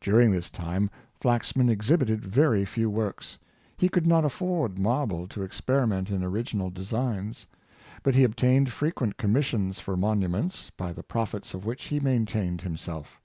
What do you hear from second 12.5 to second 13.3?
himself.